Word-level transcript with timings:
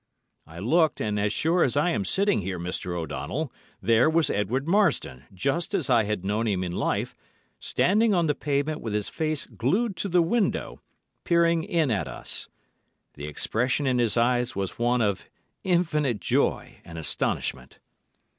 I 0.47 0.57
looked, 0.57 0.99
and 0.99 1.19
as 1.19 1.31
sure 1.31 1.61
as 1.63 1.77
I 1.77 1.91
am 1.91 2.05
sitting 2.05 2.39
here, 2.41 2.57
Mr. 2.59 2.95
O'Donnell, 2.97 3.53
there 3.83 4.09
was 4.09 4.31
Edward 4.31 4.65
Marsdon, 4.67 5.25
just 5.31 5.75
as 5.75 5.91
I 5.91 6.05
had 6.05 6.25
known 6.25 6.47
him 6.47 6.63
in 6.63 6.71
life, 6.71 7.15
standing 7.59 8.11
on 8.11 8.25
the 8.25 8.33
pavement 8.33 8.81
with 8.81 8.95
his 8.95 9.09
face 9.09 9.45
glued 9.45 9.95
to 9.97 10.09
the 10.09 10.23
window, 10.23 10.81
peering 11.23 11.63
in 11.63 11.91
at 11.91 12.07
us. 12.07 12.49
The 13.13 13.27
expression 13.27 13.85
in 13.85 13.99
his 13.99 14.17
eyes 14.17 14.55
was 14.55 14.79
one 14.79 15.03
of 15.03 15.29
infinite 15.63 16.19
joy 16.19 16.77
and 16.83 16.97
astonishment. 16.97 17.77